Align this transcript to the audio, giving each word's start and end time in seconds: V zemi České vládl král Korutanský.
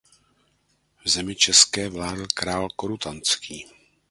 V 1.05 1.09
zemi 1.09 1.35
České 1.35 1.89
vládl 1.89 2.25
král 2.35 2.69
Korutanský. 2.75 3.67